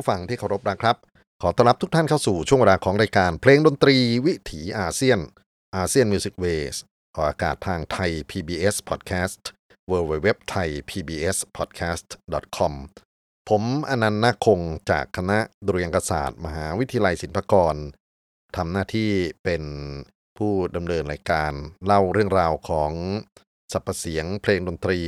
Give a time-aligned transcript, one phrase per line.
[0.00, 0.96] ผู้ฟังที่เคารพนะครับ
[1.42, 5.18] ขอต้อนรับทุกท่านเข้าสู่ช่วงเวลาของรายการเพลงดนตรีวิถีอาเซียน
[5.76, 6.74] ASEAN Music Ways
[7.14, 9.42] ออกอากาศทางไทย PBS Podcast
[9.90, 12.06] w w w t h a i PBS Podcast
[12.56, 12.74] com
[13.48, 14.60] ผมอานันท์นาคคง
[14.90, 17.76] จากคณะดุริยางคศาสตร์ มหาวิทยาลัยศิลปากร
[18.56, 19.10] ทำหน้าที่
[19.44, 19.62] เป็น
[20.38, 21.52] ผู้ดำเนินรายการ
[21.84, 22.92] เล่าเรื่องราวของ
[23.72, 25.00] สรรพเสียงเพลงดนตรี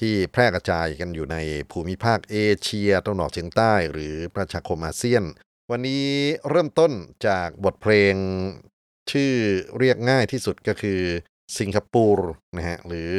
[0.00, 1.36] ที่แพร่กระจายกันอยู่ใน
[1.70, 5.24] ภูมิภาคเอเชียตะวันออกเฉียงใต้หรือประชาคมอาเซียน
[5.70, 6.06] วันนี้
[6.48, 6.92] เริ่มต้น
[7.26, 8.14] จากบทเพลง
[9.10, 9.32] ชื่อ
[9.78, 11.00] เรียกง่ายที่สุดก็คือ
[11.58, 13.12] Singapore นะฮะหรือ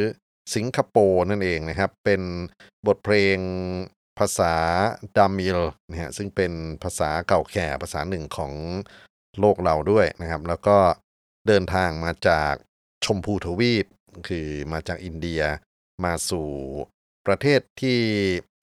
[0.56, 2.22] สิงคโปร์นั่นเองนะครับ เป็น
[2.88, 3.38] บทเพลง
[4.20, 4.56] ภาษา
[5.18, 5.60] ทมิฬ
[5.90, 6.52] นะฮะซึ่งเป็น
[6.84, 8.54] ภาษาเก่าแก่ภาษาหนึ่งของ
[9.40, 10.78] โลกเราด้วยนะครับ แล้วก็
[11.48, 12.54] เดินทางมาจาก
[13.06, 13.86] ชมพูทวีป
[14.28, 15.42] คือมาจากอินเดีย
[16.04, 16.48] มาสู่
[17.28, 18.00] ประเทศที่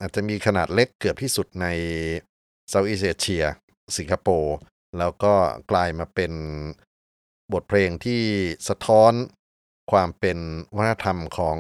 [0.01, 1.67] อาจจะมีขนาดเล็กเกือบที่สุดใน
[2.69, 3.45] เซาท์อีสเอเชีย
[3.97, 4.57] สิงคโปร์
[4.99, 5.35] แล้วก็
[5.71, 6.33] กลายมาเป็น
[7.53, 8.23] บทเพลงที่
[8.69, 9.13] สะท้อน
[9.93, 10.39] ความเป็น
[10.77, 11.59] วัฒนธรรมของ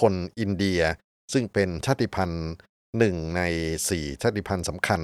[0.00, 0.80] คนอินเดีย
[1.32, 2.50] ซึ่งเป็นชาติพันธุ์
[2.98, 3.42] หนึ่งใน
[3.88, 5.00] สี่ชาติพันธุ์สำคัญ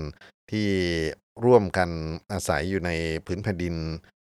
[0.50, 0.68] ที่
[1.44, 1.90] ร่วมกัน
[2.32, 2.90] อาศัยอยู่ใน
[3.26, 3.76] พื้นแผ่นดิน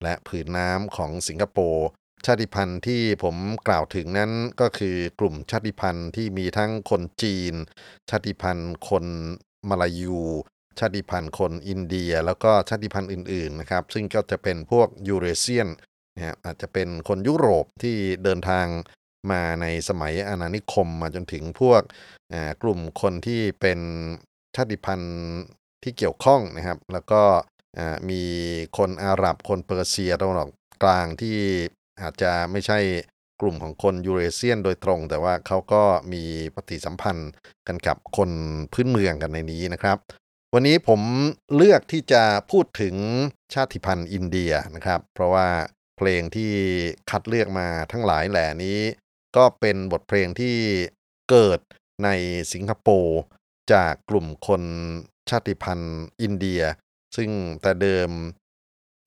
[0.02, 1.87] และผืนน้ำของสิงคโปร์
[2.27, 3.37] ชาติพันธุ์ที่ผม
[3.67, 7.55] กล่าวถึงนั้นก็คือกลุ่มชาติพันธุ์ที่มีทั้งคนจีน
[8.11, 9.05] ชาติพันธุ์คน
[9.69, 10.21] มาลายู
[10.79, 15.69] ชาติพันธุ์คนอินเดีย แล้วก็ชาติพันธุ์อื่นๆนะครับ ซึ่งก็จะเป็นพวกยูเรเซียน
[16.15, 18.67] นะฮะอาจจะเป็นคนยุโรปที่เดินทาง
[19.31, 21.83] มาในสมัยอาณานิคมมาจนถึงพวก
[22.63, 23.81] กลุ่มคนที่เป็น
[24.57, 25.15] ชาติพันธุ์
[25.83, 27.23] ที่เกี่ยวข้องนะครับ แล้วก็
[28.11, 28.23] มี
[28.79, 30.51] คนอาหรับคนเปอร์เซียตะวันออก
[30.83, 31.39] กลางที่
[32.03, 32.79] อาจจะไม่ใช่
[33.41, 35.83] กลุ่มของคนยูเรเซียนโดยตรง แต่ว่าเขาก็
[36.13, 36.23] มี
[36.55, 37.31] ปฏิสัมพันธ์
[37.67, 38.31] กันกับคน
[38.73, 39.97] พื้นเมืองกันในนี้นะครับ
[40.55, 41.01] วันนี้ผม
[41.55, 42.95] เลือกที่จะพูดถึง
[43.55, 45.49] ชาติพันธุ์อินเดียนะครับ เพราะว่า
[45.97, 46.53] เพลงที่
[47.11, 48.79] คัดเลือกมาทั้งหลายแหล่นี้
[49.37, 50.57] ก็เป็นบทเพลงที่
[51.31, 51.59] เกิด
[52.05, 52.09] ใน
[52.53, 53.21] สิงคโปร์
[53.73, 54.63] จากกลุ่มคน
[55.31, 56.63] ชาติพันธุ์อินเดีย
[57.17, 57.31] ซึ่ง
[57.63, 58.11] แต่เดิม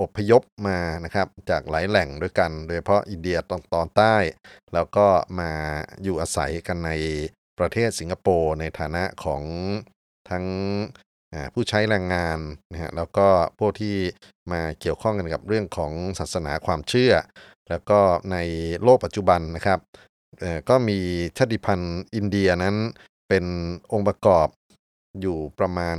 [0.01, 4.15] อพยพมานะครับจากหลายแหล่งด้วยกัน โดยเฉพาะอินเดียตอนตอนใต้
[4.73, 5.07] แล้วก็
[5.39, 5.51] มา
[6.03, 6.91] อยู่อาศัยกันใน
[7.59, 9.43] ประเทศสิงคโปร์ในฐานะของ
[10.29, 10.45] ทั้ง
[11.53, 12.39] ผู้ใช้แรงงาน
[12.71, 13.27] นะฮะแล้วก็
[13.59, 13.95] พวกที่
[14.51, 17.13] มาเกี่ยวข้องกันกับเรื่องของศาสนาความเชื่อ
[17.69, 17.99] แล้วก็
[18.31, 18.37] ใน
[18.83, 19.79] โลกปัจจุบันนะครับ
[20.69, 20.99] ก็มี
[21.37, 22.75] ชาติพันธุ์อินเดียนั้น
[23.29, 23.45] เป็น
[23.93, 24.47] องค์ประกอบ
[25.21, 25.97] อยู่ประมาณ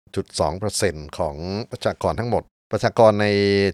[0.00, 1.36] 9.2%ของ
[1.70, 2.42] ประชากรทั้งหมด
[2.72, 3.26] ประชากรใน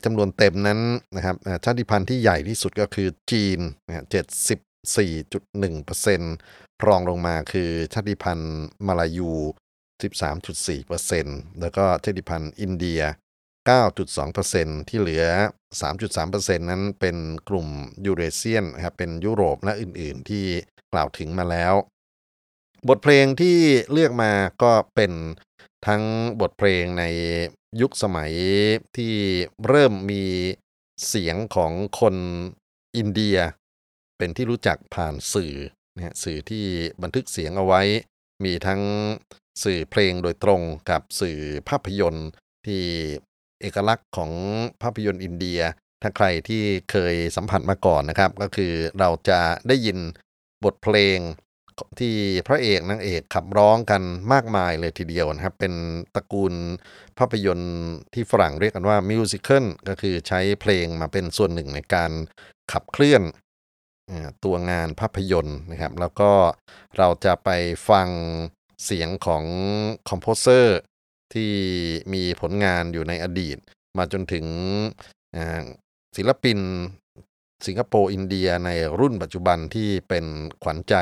[0.05, 0.81] จำนวนเต็มนั้น
[1.17, 8.57] นะครับชาติพันธุ์ที่ใหญ่ที่สุดก็คือจีนนะฮะ74.1%รองลงมาคือชาติพันธุ์
[8.87, 9.33] มาลายู
[10.03, 13.01] 13.4%แล้วก็ชาติพันธุ์อินเดีย
[13.95, 15.25] 9.2%ที่เหลือ
[15.81, 17.17] 3.3%นั้นเป็น
[17.49, 17.69] กลุ่ม
[18.07, 20.45] ยูเรเซียนนะครับเป็นยุโรปและอื่นๆที่
[20.93, 21.75] กล่าวถึงมาแล้ว
[22.89, 23.57] บทเพลงที่
[23.93, 25.13] เลือกมาก็เป็น
[25.87, 26.03] ทั้ง
[26.41, 27.05] บทเพลงใน
[27.81, 28.33] ยุคสมัย
[28.97, 29.15] ที่
[29.67, 30.25] เริ่มมี
[31.09, 32.17] เสียงของคน
[32.97, 33.37] อินเดีย
[34.19, 35.55] เป็นที่รู้จักผ่านสื่อ
[35.95, 36.65] นะฮะสื่อที่
[37.03, 37.83] บันทึกเสียงเอาไว้
[38.45, 38.83] มีทั้ง
[39.65, 41.39] สื่อเพลงโดยตรงกับสื่อ
[41.69, 42.29] ภาพยนตร์
[42.67, 42.83] ที่
[43.61, 44.33] เอกลักษณ์ของ
[44.83, 45.61] ภาพยนตร์อินเดีย
[46.03, 49.99] ถ้าใครที่เคยสัมผัสมาก่อนนะครับ ก็คือเราจะได้ยิน
[50.65, 51.19] บทเพลง
[51.99, 52.15] ที่
[52.47, 55.73] พระเอกนางเอกขับร้องกันมากมายเลยทีเดียวนะครับ เป็น
[56.15, 56.55] ตระกูล
[57.19, 57.75] ภาพยนตร์
[58.15, 62.11] ที่ฝรั่งเรียกกันว่ามิวสิควลก็คือใช้เพลงมาเป็นส่วนหนึ่งในการ
[62.73, 63.23] ขับเคลื่อน
[64.45, 66.31] ตัวงานภาพยนตร์นะครับ แล้วก็
[66.99, 67.51] เราจะไป
[67.89, 68.09] ฟัง
[68.85, 69.45] เสียงของ
[70.09, 70.79] composer
[71.35, 71.53] ที่
[72.13, 73.59] มีผลงานอยู่ในอดีต
[73.99, 74.47] มาจนถึง
[76.17, 76.59] ศิลปิน
[77.67, 78.71] สิงคโปร์อินเดียใน
[79.01, 80.25] รุ่นปัจจุบันที่เป็น
[80.63, 80.95] ขวัญใจ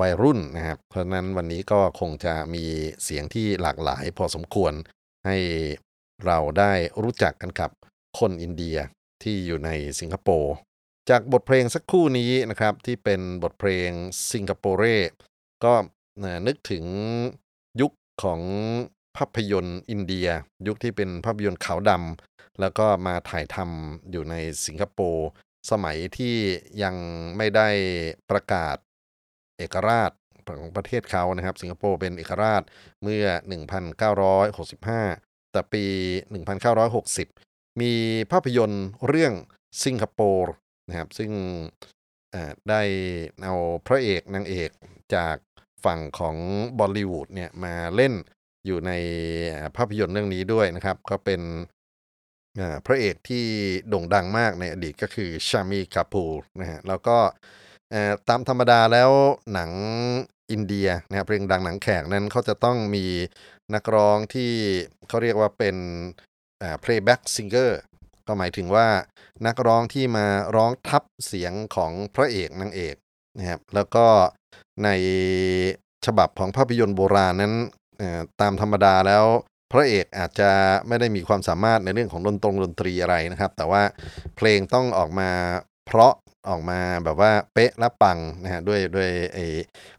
[0.00, 2.64] วัยรุ่นนะครับ เพราะนั้นวันนี้ก็คงจะมี
[3.04, 4.72] เสียงที่หลากหลายพอสมควร
[5.26, 5.36] ให้
[6.26, 7.70] เราได้รู้จักกันกับ
[8.18, 8.76] คนอินเดีย
[9.22, 10.54] ที่อยู่ในสิงคโปร์
[11.10, 13.90] จากบทเพลงสักคู่นี้นะครับที่เป็นบทเพลง
[14.32, 14.84] สิงคโปเร
[15.64, 15.74] ก็
[16.18, 16.84] เอ่อนึกถึง
[17.80, 18.40] ยุคของ
[19.16, 20.28] ภาพยนตร์อินเดีย
[20.66, 24.34] ยุคที่เป็นภาพยนตร์ขาวดำแล้วก็มาถ่ายทำอยู่ใน
[24.66, 25.26] สิงคโปร์
[25.70, 26.36] สมัยที่
[26.82, 26.96] ยัง
[27.36, 27.68] ไม่ได้
[28.30, 28.76] ประกาศ
[29.62, 30.10] อกราช
[30.48, 32.62] ของประเทศเขานะครับ สิงคโปร์เป็นเอกราช
[33.02, 33.26] เมื่อ
[34.54, 35.84] 1965 แต่ปี
[37.22, 37.92] 1960 มี
[38.32, 39.32] ภาพยนตร์เรื่อง
[39.84, 40.52] สิงคโปร์
[40.88, 41.30] นะครับ ซึ่ง
[42.68, 42.82] ได้
[43.42, 43.54] เอา
[43.86, 44.70] พระเอกนางเอก
[45.14, 45.36] จาก
[45.84, 46.36] ฝั่งของ
[46.78, 48.14] บอลลีวูดเนี่ยมาเล่น
[48.66, 48.92] อยู่ใน
[49.76, 51.40] ภาพยนตร์เรื่องนี้ด้วยนะครับ ก็เป็น
[52.86, 53.46] พระเอกที่
[53.88, 56.24] โด่งดังมากในอดีตก็คือชามีคาปู
[56.60, 57.18] นะฮะแล้วก็
[58.28, 59.10] ตามธรรมดาแล้ว
[59.52, 59.70] หนัง
[60.50, 63.04] อินเดียนะครับเพลงดังหนังแขกนั้นเขาจะต้องมี
[63.74, 64.52] นักร้องที่
[65.08, 65.76] เขาเรียกว่าเป็น
[66.82, 67.70] playback singer
[68.26, 68.86] ก็หมายถึงว่า
[69.46, 72.94] นักร้องที่มาร้องทับเสียงของพระเอกนางเอก
[73.38, 74.06] นะครับแล้วก็
[74.84, 74.88] ใน
[76.06, 77.54] ฉบับของภาพยนตร์โบราณนั้น
[78.40, 79.24] ตามธรรมดาแล้ว
[79.72, 80.50] พระเอกอาจจะ
[80.88, 83.82] ไม่ได้มีความสามารถในเรื่องของดนตรงดนตรีอะไรนะครับ แต่ว่า
[84.36, 85.30] เพลงต้องออกมา
[85.86, 86.12] เพราะ
[86.48, 89.38] ออกมาแบบว่าเป๊ะและปังนะฮะด้วยด้วยไอ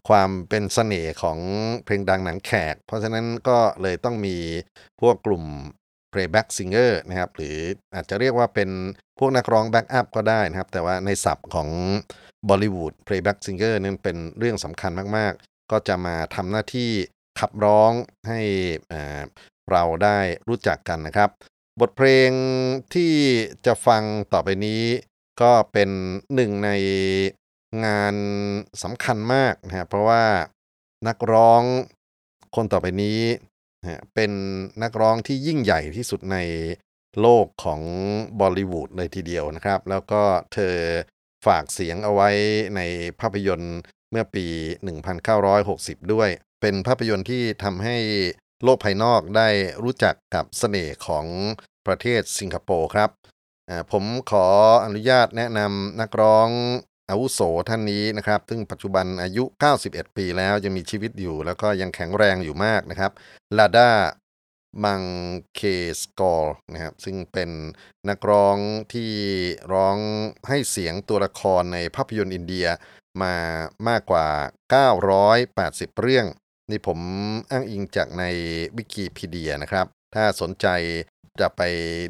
[0.08, 1.38] ความเป็นเสน่ห์ของ
[1.86, 4.38] เพลงดังหนังแขก เพราะฉะนั้นก็เลยต้องมี
[5.02, 5.44] พวกกลุ่ม
[6.14, 7.58] playback singer นะครับ หรือ
[7.94, 8.70] อาจจะเรียกว่าเป็น
[9.20, 11.70] พวกนักร้อง back up ก็ได้นะครับ แต่ว่าในศัพท์ของ
[12.48, 16.92] Bollywood playback singer นั้นเป็นเรื่องสำคัญมากๆ ก็จะมาทำหน้าที่
[17.40, 17.92] ขับร้อง
[18.28, 18.42] ให้
[19.72, 21.30] เราได้รู้จักกันนะครับ
[21.82, 22.30] บทเพลง
[22.94, 23.14] ที่
[23.66, 24.84] จะฟังต่อไปนี้
[25.42, 25.90] ก็เป็น
[26.36, 26.70] หนึ่งใน
[27.86, 28.16] งาน
[28.84, 30.24] สำคัญมากนะครับเพราะว่า
[31.08, 31.62] นักร้อง
[32.56, 33.22] คนต่อไปนี้
[33.82, 34.32] นะเป็น
[34.84, 36.38] นักร้องที่ยิ่งใหญ่ที่สุดใน
[37.22, 37.82] โลกของ
[38.40, 40.22] บอลลีวูดเลยทีเดียวนะครับ แล้วก็
[40.54, 40.76] เธอ
[41.46, 42.30] ฝากเสียงเอาไว้
[42.76, 42.82] ใน
[43.20, 43.78] ภาพยนตร์
[44.12, 44.46] เมื่อปี
[45.30, 46.30] 1960 ด้วย
[46.62, 47.98] เป็นภาพยนตร์ที่ทำให้
[48.64, 49.50] โลกภายนอกได้
[49.84, 51.26] รู้จักกับเสน่ห์ของ
[51.88, 53.10] ประเทศสิงคโปร์ครับ
[53.92, 54.48] ผมขอ
[54.86, 56.50] อนุญาตแนะนำนักร้อง
[57.10, 57.40] อาวุโส
[57.70, 59.44] ท่านนี้นะครับ ซึ่งปัจจุบันอายุ
[59.80, 63.12] 91 ปีแล้วยังมีชีวิตอยู่ แล้วก็ยังแข็งแรงอยู่มากนะครับ
[63.58, 63.92] ลาตา
[64.84, 65.04] มัง
[65.56, 67.50] เกชการ์นะครับซึ่งเป็น
[68.10, 68.58] นักร้อง
[68.94, 69.12] ที่
[69.74, 69.98] ร้อง
[70.48, 72.68] ให้เสียงตัวละครในภาพยนตร์อินเดีย
[73.22, 73.36] มา
[73.88, 74.28] มากกว่า
[75.34, 76.26] 980 เรื่อง
[76.72, 77.00] นี่ผม
[77.52, 78.24] อ้างอิงจากใน
[78.78, 80.68] วิกิพีเดียนะครับ ถ้าสนใจ
[81.42, 81.62] จะไป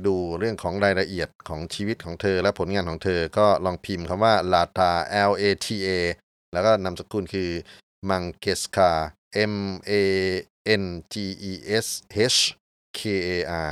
[0.05, 4.91] ดูเรื่องของรายละเอียดของชีวิตของเธอและผลงานของเธอ ก็ลองพิมพ์คำว่า Lata
[5.29, 5.89] L A T A
[6.53, 7.49] แล้วก็นามสกุลคือ
[8.09, 8.89] Mangeska
[9.53, 9.55] M
[9.89, 9.93] A
[10.81, 11.15] N G
[11.51, 11.53] E
[11.85, 11.87] S
[12.35, 12.39] H
[12.97, 13.29] K A
[13.69, 13.71] R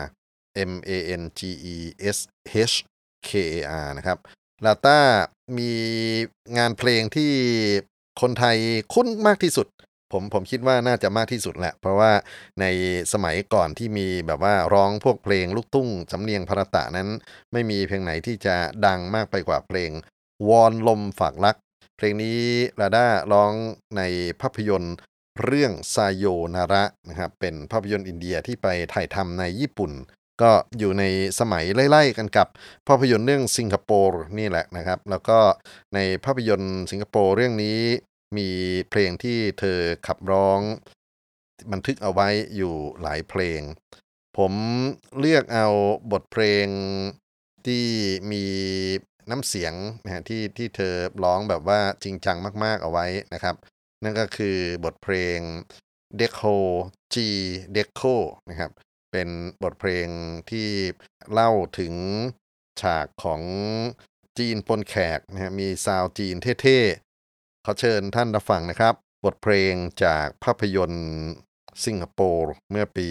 [0.71, 0.91] M A
[1.21, 1.41] N G
[1.73, 1.77] E
[2.15, 2.17] S
[2.71, 2.75] H
[3.27, 4.17] K A R นะครับ
[4.65, 4.99] ลาต้า
[5.57, 5.73] มี
[6.57, 7.31] งานเพลงที่
[8.21, 8.57] คนไทย
[8.93, 9.67] คุ้นมากที่สุด
[10.11, 12.11] ผมผมคิดว่าน่าจะมากที่สุดแหละ เพราะว่า
[12.61, 12.65] ใน
[13.13, 17.09] สมัยก่อนที่มีแบบว่าร้องพวกเพลงลูกทุ่งสำเนียงพระตะนั้น
[17.51, 19.91] ไม่มีเพลงไหนที่จะดังมากไปกว่าเพลง
[20.49, 21.55] วอนลมฝากรัก
[21.97, 22.39] เพลงนี้
[22.79, 23.53] ลาด้าร้อง
[23.97, 24.01] ใน
[24.41, 24.95] ภาพยนตร์
[25.43, 26.25] เรื่องซาโย
[26.55, 29.91] นาระนะครับเป็นภาพยนตร์อินเดียที่ไปถ่ายทำในญี่ปุ่น
[30.41, 31.03] ก็อยู่ใน
[31.39, 32.47] สมัยไล่ๆกันกับ
[32.87, 35.39] ภาพยนตร์เรื่องสิงคโปร์นี่แหละนะครับ แล้วก็
[35.95, 37.79] ในภาพยนตร์สิงคโปร์เรื่องนี้
[38.37, 38.49] มี
[38.89, 40.59] เพลงที่เธอขับร้อง
[41.71, 43.61] บันทึกเอาไว้อยู่หลายเพลง
[44.37, 44.53] ผม
[45.19, 45.67] เลือกเอา
[46.11, 46.67] บทเพลง
[47.65, 47.85] ที่
[48.31, 48.45] มี
[49.29, 49.73] น้ำเสียง
[50.03, 53.55] นะฮะที่ที่เธอร้องแบบว่าจริงจังมาก ๆ เอาไว้นะครับ
[54.03, 55.39] นั่นก็คือบทเพลง
[56.19, 56.55] d e c o
[57.13, 57.15] G
[57.75, 58.15] d e c o
[58.49, 58.71] นะครับ
[59.11, 59.29] เป็น
[59.63, 60.07] บทเพลง
[60.49, 60.69] ที่
[61.31, 61.93] เล่าถึง
[62.81, 63.41] ฉากของ
[64.37, 67.10] จีนปนแขกนะฮะมีซาวจีนเท่ๆ
[67.65, 68.93] ขอเชิญท่านรับฟังนะครับ
[69.25, 71.05] บทเพลงจากภาพยนตร์
[71.85, 73.07] สิงคโปร์เมื่อปี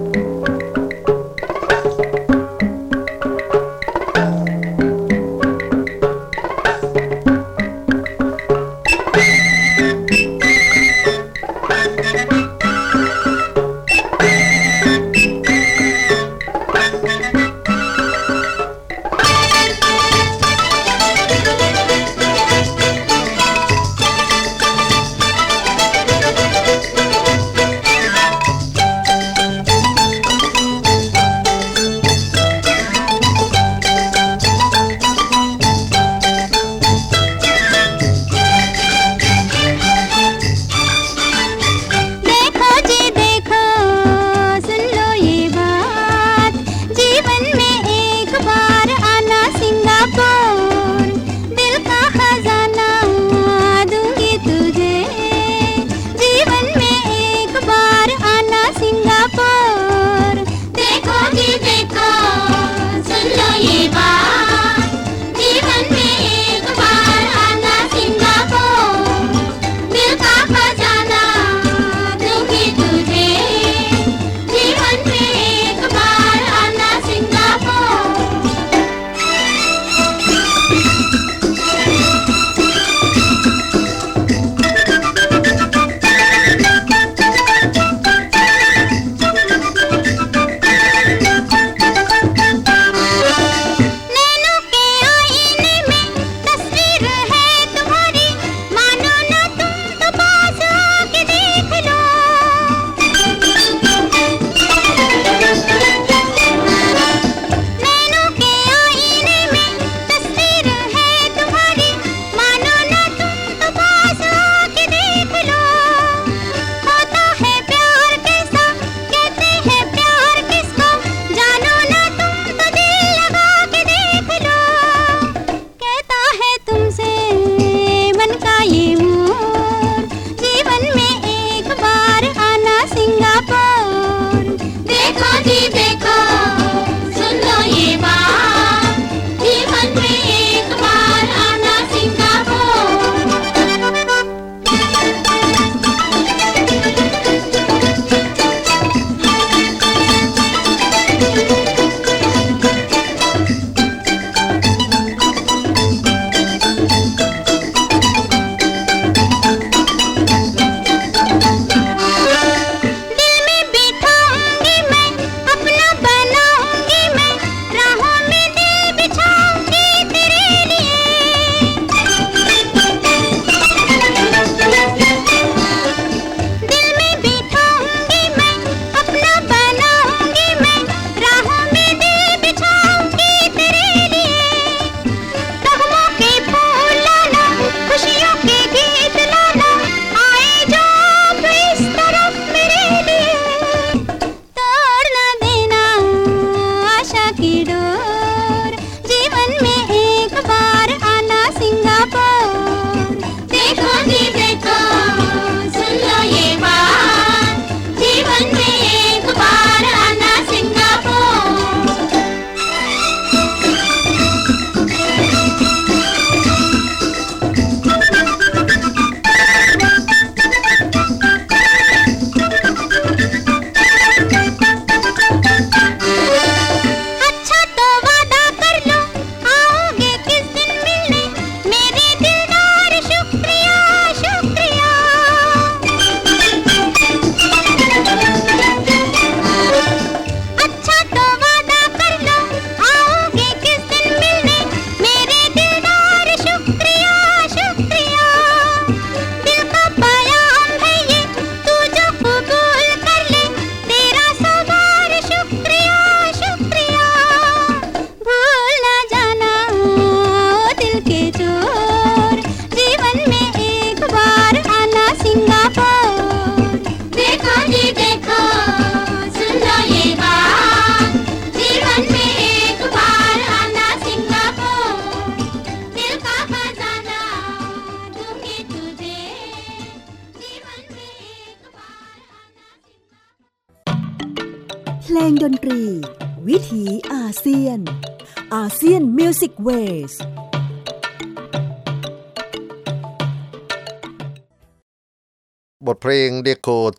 [0.00, 0.03] 1960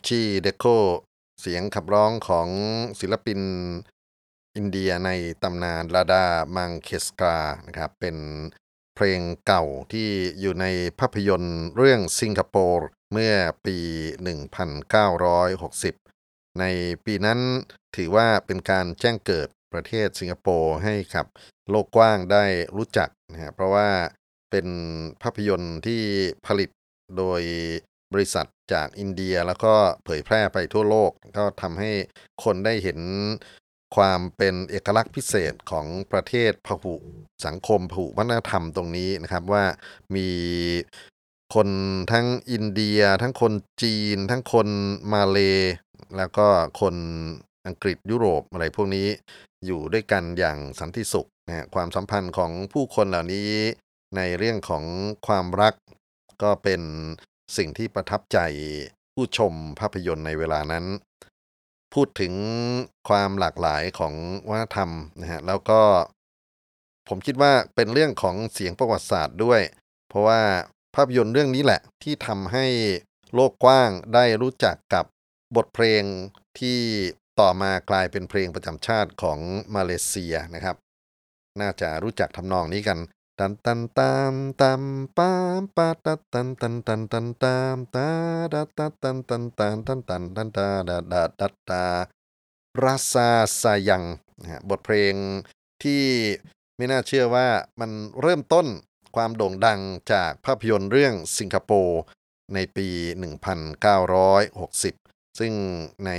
[0.06, 0.66] โคจีเดโค
[1.42, 2.48] เสียงขับร้องของ
[3.00, 3.40] ศิลปิน
[4.56, 5.10] อินเดียใน
[5.44, 7.36] ตำนานลาดามังเคสกา
[7.68, 8.18] นะครับเป็น
[8.96, 10.66] เพลงเก่าที่อยู่ใน
[11.00, 13.34] ภาพยนตร์เรื่องสิงคโปร์เมื่อ
[13.66, 13.78] ปี
[15.40, 16.64] 1960 ใน
[17.06, 17.40] ปีนั้น
[17.96, 21.26] ถือว่าเป็นการแจ้งเกิดประเทศสิงคโปร์ให้กับ
[21.70, 22.46] โลกกว้างได้
[22.78, 23.90] รู้จักนะฮะเพราะว่า
[24.52, 24.68] เป็น
[25.22, 26.02] ภาพยนตร์ที่
[26.46, 26.70] ผลิต
[27.18, 27.44] โดย
[28.14, 29.74] บริษัทจากอินเดียแล้วก็
[30.06, 31.92] เผยแพร่ไปทั่วโลก ก็ทำให้
[32.44, 33.00] คนได้เห็น
[33.96, 36.96] ความเป็นเอกลักษณ์พิเศษของประเทศพหุ
[37.46, 39.64] สังคมพหุวัฒนธรรมตรงนี้นะครับว่า
[40.16, 40.30] มี
[41.56, 41.70] คน
[42.12, 44.68] ทั้งอินเดีย ทั้งคนจีน ทั้งคน
[45.14, 45.40] มาเล
[46.18, 46.48] แล้วก็
[46.82, 46.96] คน
[47.68, 49.08] อังกฤษยุโรปอะไรพวกนี้
[49.66, 53.50] อยู่ด้วยกันอย่างสันติสุขนะความสัมพันธ์ของผู้คนเหล่านี้
[54.16, 54.84] ในเรื่องของ
[55.28, 55.74] ความรัก
[56.44, 56.82] ก็เป็น
[57.58, 58.40] สิ่งที่ประทับใจ
[59.14, 60.86] ผู้ชมภาพยนตร์ในเวลานั้น
[61.94, 62.34] พูดถึง
[63.10, 64.14] ความหลากหลายของ
[64.50, 65.82] วัฒนธรรมนะฮะแล้วก็
[67.08, 69.62] ผมคิดว่าเป็นเรื่องของเสียงประวัติศาสตร์ด้วย
[70.10, 70.42] เพราะว่า
[70.96, 72.66] ภาพยนตร์เรื่องนี้แหละที่ทำให้
[73.34, 75.06] โลกกว้างได้รู้จักกับ
[75.56, 76.04] บทเพลง
[76.60, 76.80] ที่
[77.40, 79.40] ต่อมากลายเป็นเพลงประจำชาติของ
[79.76, 80.76] มาเลเซียนะครับ
[81.62, 82.98] น่าจะรู้จักทำนองนี้กัน
[83.40, 84.82] ตันตันตามตาม
[85.18, 88.08] ปามปาตันตันตันตันตันตามตา
[88.54, 91.84] ดัตตันตันตันตันตันตันตันตาดาดาดัตตา
[92.84, 93.30] ราซา
[93.62, 94.04] ซายัง
[94.42, 95.16] นะบทเพลง
[95.84, 96.04] ที่
[96.76, 97.48] ไม่น่าเชื่อว่า
[97.80, 98.68] มันเริ่มต้น
[99.16, 99.80] ความโด่งดัง
[100.12, 102.00] จากภาพยนตร์เรื่องสิงคโปร์
[102.54, 102.88] ในปี
[104.14, 105.54] 1960 ซึ่ง
[106.06, 106.12] ใน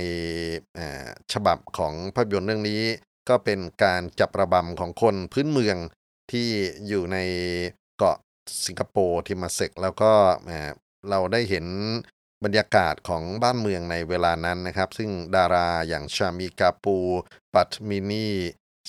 [1.33, 2.81] ฉบับของภาพยนตร์เรื่องนี้
[3.29, 5.77] ก็เป็นการจับระบำของคนพื้นเมือง
[6.31, 6.49] ที่
[6.87, 7.17] อยู่ใน
[7.97, 8.17] เกาะ
[8.65, 10.13] สิงคโปร์เทมาเส็กแล้วก็
[10.45, 10.71] เอ่อ
[11.09, 11.65] เราได้เห็น
[12.43, 16.97] บรรยากาศของบ้านเมืองในเวลานั้นนะครับ ซึ่งดาราอย่างชัมมี กาปูร์
[17.53, 18.29] ปัตมินี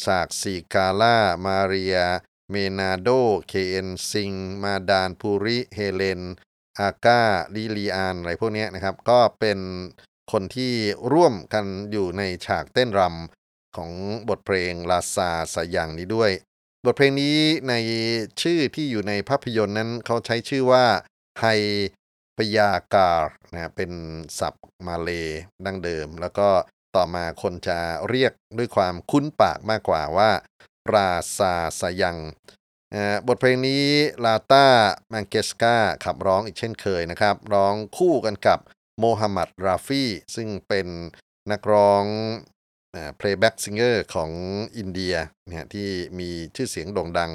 [0.05, 1.97] สากซีกาล่า มาเรีย
[2.51, 3.09] เมนาโด
[3.49, 6.21] เคเอนซิง มาดานภูริ เฮเลน
[6.81, 7.23] อาก้า
[7.55, 9.59] ลิลีอาน อะไรพวกนี้นะครับ ก็เป็น
[10.33, 10.73] คนที่
[11.13, 13.91] ร่วมกันอยู่ในฉากเต้นรำของ
[14.29, 16.31] บทเพลงลาซาสายังนี้ด้วย
[16.85, 17.39] บทเพลงนี้
[17.69, 17.75] ใน
[18.43, 20.85] ชื่อที่อยู่ในภาพยนตร์นั้นเขาใช้ชื่อว่า
[21.41, 21.45] ไฮ
[22.37, 23.91] ปยากาศนะเป็น
[24.39, 25.11] ศัพท์มาเล
[25.65, 26.49] ดั้งเดิม แล้วก็
[26.97, 30.31] ต่อมาคนจะเรียกด้วยความคุ้นปากมากกว่าว่า
[30.95, 32.17] ราซาสยัง
[33.27, 33.85] บทเพลงนี้
[34.25, 34.67] ลาตา
[35.13, 38.59] มังเกชการ์ขับร้องอีกเช่นเคยนะครับ ร้องคู่กันกับ
[38.99, 40.87] โมฮัมหมัดราฟี่ ซึ่งเป็น
[41.51, 42.05] นักร้อง
[43.17, 44.31] playback singer ของ
[44.77, 45.15] อินเดีย
[45.47, 47.33] นะฮะที่มีชื่อเสียงโด่งดัง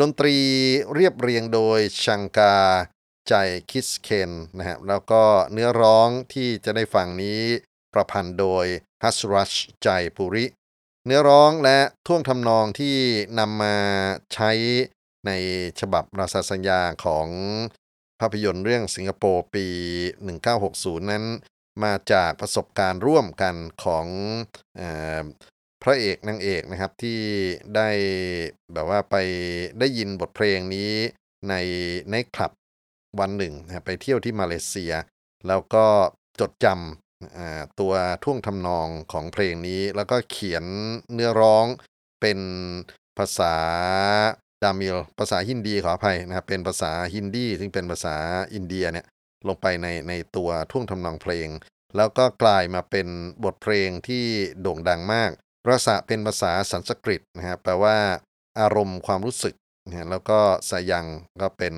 [0.00, 0.36] ดนตรี
[0.94, 2.56] เรียบเรียงโดยชังกา
[3.28, 3.34] ร์ ไจ
[3.70, 7.40] กิชันนะฮะแล้วก็เนื้อร้องที่จะได้ฟังนี้
[7.92, 8.66] ประพันธ์โดย
[9.02, 10.44] ฮัสรัต ไจปุรี
[11.06, 12.96] เนื้อร้องและท่วงทำนองที่
[13.38, 13.76] นำมา
[14.34, 14.50] ใช้
[15.26, 15.30] ใน
[15.80, 17.26] ฉบับราชาสัญญาของ
[18.20, 19.66] ภาพยนตร์เรื่องสิงคโปร์ปี
[20.38, 21.24] 1960 นั้น
[21.84, 24.06] มาจากประสบการณ์ร่วมกันของ
[24.80, 24.82] อ
[25.82, 27.20] พระเอกนางเอกนะครับที่
[27.76, 27.88] ได้
[28.72, 29.16] แบบว่าไป
[29.78, 30.92] ได้ยินบทเพลงนี้
[31.48, 31.54] ใน
[32.10, 32.52] ในคลับ
[33.20, 34.92] วันหนึ่งนะไปเที่ยวที่มาเลเซีย
[35.48, 35.86] แล้วก็
[36.40, 37.92] จดจำตัว
[38.24, 40.64] ท่วงทำนองของเพลงนี้ แล้วก็เขียน
[41.12, 41.66] เนื้อร้อง
[42.20, 42.38] เป็น
[43.18, 43.54] ภาษา
[44.62, 48.16] ดามิลภาษาฮินดีขออภัยนะครับเป็นภาษาฮินดีซึ่งเป็นภาษา
[48.54, 49.06] อินเดียเนี่ย
[49.48, 51.48] ลงไปในในตัวท่วงทำนองเพลง
[51.96, 53.08] แล้วก็กลายมาเป็น
[53.44, 54.24] บทเพลงที่
[54.60, 55.30] โด่งดังมาก
[55.64, 57.96] ภาษาเป็นภาษาสันสกฤตนะฮะแปลว่า
[58.60, 59.54] อารมณ์ความรู้สึก
[59.88, 60.38] นะแล้วก็
[60.70, 61.06] สยัง
[61.42, 61.74] ก็เป็น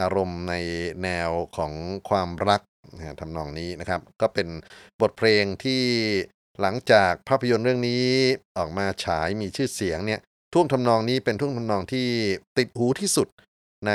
[0.00, 0.54] อารมณ์ใน
[1.02, 1.72] แนวของ
[2.08, 2.62] ความรัก
[2.96, 4.48] นะฮะทำนองนี้นะครับ ก็เป็น
[5.00, 5.82] บทเพลงที่
[6.60, 8.04] หลังจากภาพยนตร์เรื่องนี้
[8.58, 10.20] ออกมาฉายมีชื่อเสียงเนี่ย
[10.52, 12.06] ท่วงทำนองนี้เป็นท่วงทำนองที่
[12.58, 13.28] ติดหูที่สุด
[13.86, 13.92] ใน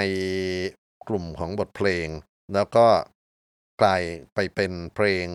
[1.08, 2.08] กลุ่มของบทเพลง
[2.54, 2.88] แล้วก็
[3.82, 4.04] กลาย
[4.36, 5.28] ไปเป็นเพลง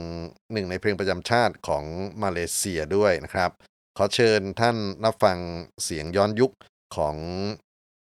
[0.52, 1.84] หนึ่งในเพลงประจำชาติของ
[2.22, 3.50] มาเลเซียด้วยนะครับ
[3.96, 5.38] ขอเชิญท่านรับฟัง
[5.84, 6.52] เสียงย้อนยุค
[6.96, 7.16] ของ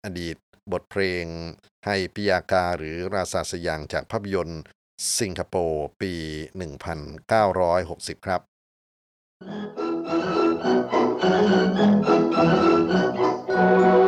[0.03, 0.37] อดีต
[0.71, 1.25] บทเพลง
[1.85, 4.61] ให้ปิยากาหรือราชาสยางจากภาพยนตร์
[5.19, 6.13] สิงคโปร์ปี
[7.59, 8.41] 1960 ครับ
[13.57, 14.06] Thank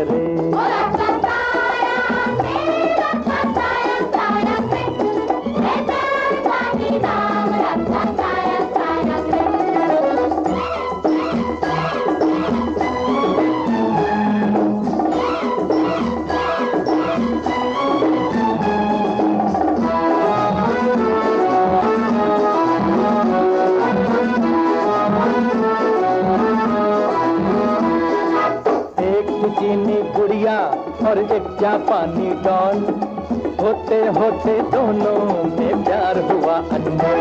[0.00, 0.29] Monterrey.
[31.60, 32.78] जापानी doll.
[33.60, 37.20] होते होते दोनों में प्यार हुआ अनमोल।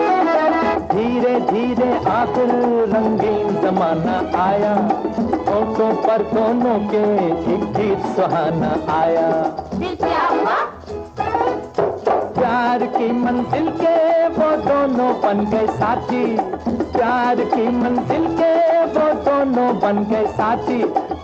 [0.91, 2.51] धीरे धीरे आखिर
[2.93, 4.73] रंगीन जमाना आया।
[5.49, 9.29] आँखों पर दोनों के एक गीत सुहाना आया।
[12.39, 16.25] प्यार की मंजिल के वो दोनों बन गए साथी।
[16.69, 18.53] प्यार की मंजिल के
[18.85, 21.08] वो दोनों बन गए साथी।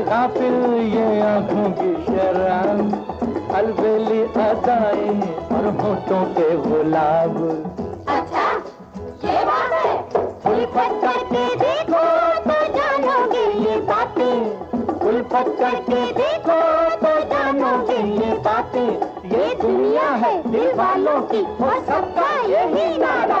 [0.00, 0.54] गाफिल
[0.94, 5.20] ये आँखों की शराब अलबेली अदाएँ
[5.56, 7.36] और होठों के गुलाब
[8.08, 8.46] अच्छा
[9.24, 9.94] ये बात है।
[11.00, 12.02] करके देखो
[12.40, 14.36] तो जानोगे ये बातें।
[16.12, 16.58] देखो
[16.96, 18.90] तो जानोगे ये बातें।
[19.30, 23.40] ये दुनिया है दिल वालों की और सबका यही नारा।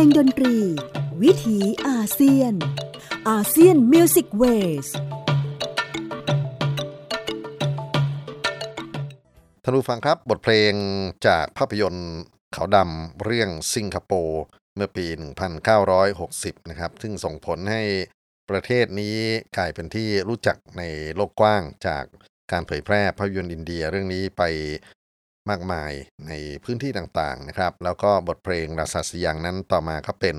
[0.00, 0.56] พลงดนตรี
[1.22, 1.58] วิถี
[1.88, 2.54] อาเซียน
[3.30, 4.44] อาเซียนมิวสิกเว
[4.84, 4.86] ส
[9.62, 10.72] ท่านผู้ฟังครับบทเพลง
[11.26, 12.10] จากภาพยนตร์
[12.54, 14.42] ขาวดำเรื่องสิงคโปร์
[14.74, 15.06] เมื่อปี
[15.88, 17.82] 1960 นะครับ ซึ่งส่งผลให้
[18.50, 19.16] ประเทศนี้
[19.56, 20.82] กลายเป็นที่รู้จักใน
[21.14, 22.04] โลกกว้างจาก
[22.52, 24.42] การเผยแพร่ภาพยนตร์อินเดียเรื่องนี้ไป
[25.50, 25.92] มากมาย
[26.26, 26.32] ใน
[26.64, 30.36] พื้นที่ต่างๆนะครับ แล้วก็บทเพลงราซาสยังนั้นต่อมาก็เป็น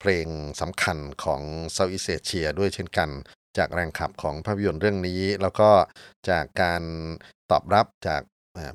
[0.00, 0.26] เพลง
[0.60, 3.10] สำคัญของเซาท์อีสเอเชียด้วยเช่นกัน
[3.58, 5.70] จากแรงขับของภาพยนตร์เรื่องนี้ แล้วก็
[6.30, 6.82] จากการ
[7.50, 8.22] ตอบรับจาก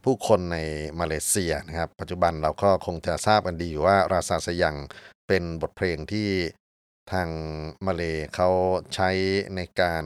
[0.04, 0.58] ผู้คนใน
[1.00, 4.76] มาเลเซียนะครับ ปัจจุบันเราก็คงจะทราบกันดีอยู่ว่าราซาสยัง
[5.28, 6.30] เป็นบทเพลงที่
[7.12, 7.30] ทาง
[7.86, 8.04] มาเล
[8.36, 8.50] เขา
[8.96, 9.10] ใช้
[9.56, 10.06] ในการ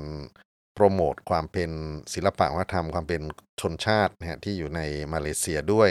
[0.80, 1.72] โปรโมทความเป็น
[2.14, 3.22] ศิลปะวัฒนธรรมความเป็น
[3.62, 4.82] ชนชาตินะฮะที่อยู่ใน
[5.14, 5.90] มาเลเซียด้วย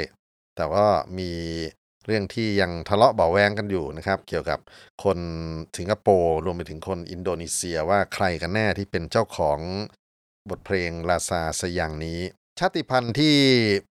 [0.57, 0.87] แต่ว่า
[1.19, 1.31] มี
[2.07, 4.59] เรื่องที่ยังทะเลาะเบาแวงกันอยู่นะครับ เกี่ยวกับ
[5.05, 5.19] คน
[5.79, 9.59] สิงคโปร์รวมไปถึงคนอินโดนีเซียว่าใครกันแน่ที่เป็นเจ้าของ
[10.51, 12.21] บทเพลงลาซาสยังนี้
[12.61, 13.37] ชาติพันธุ์ที่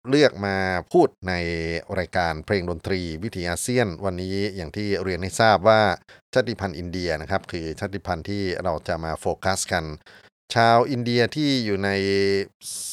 [0.09, 0.57] เลือกมา
[0.93, 1.35] พูดใน
[1.99, 5.81] รายการเพลงดนตรีวิถีอาเซียน วันนี้อย่างที่เรียนให้ทราบว่า
[6.35, 9.85] ชาติพันธุ์อินเดียนะครับ คือชาติพันธุ์ที่เราจะมาโฟกัสกัน
[10.55, 11.91] ชาวอินเดียที่อยู่ใน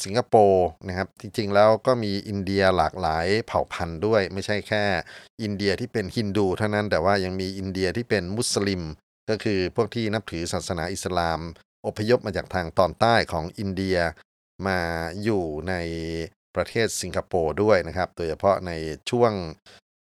[0.03, 4.83] สิงคโปร์นะครับ จริงๆแล้วก็มีอินเดียหลากหลายเผ่าพันธุ์ด้วย ไม่ใช่แค่
[5.41, 8.81] อินเดียที่เป็นฮินดูเท่านั้นแต่ว่ายังมีอินเดียที่เป็นมุสลิม
[9.29, 11.39] ก็คือพวกที่นับถือศาสนาอิสลาม
[11.87, 13.97] อพยพมาจากทางตอนใต้ของอินเดีย
[14.67, 14.79] มา
[15.23, 15.73] อยู่ใน
[16.55, 18.71] ประเทศสิงคโปร์ด้วยนะครับ โดยเฉพาะใน
[19.09, 19.31] ช่วง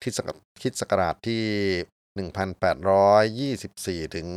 [0.02, 0.30] คริดศัก
[0.62, 1.44] คริดศักราชที่
[2.18, 4.28] 1824 ถึง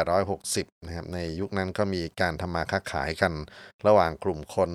[0.00, 3.32] 1860 นะครับ ในยุคนั้นก็มีการทำมาค้าขายกัน
[3.86, 4.70] ระหว่างกลุ่มคน